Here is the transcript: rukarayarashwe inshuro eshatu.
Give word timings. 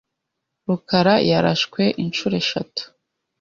rukarayarashwe 0.67 1.81
inshuro 2.03 2.35
eshatu. 2.43 2.81